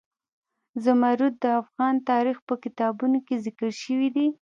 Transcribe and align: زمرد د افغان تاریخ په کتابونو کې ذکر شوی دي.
زمرد 0.83 1.33
د 1.43 1.45
افغان 1.61 1.95
تاریخ 2.09 2.37
په 2.47 2.55
کتابونو 2.63 3.17
کې 3.27 3.35
ذکر 3.45 3.69
شوی 3.83 4.09
دي. 4.15 4.27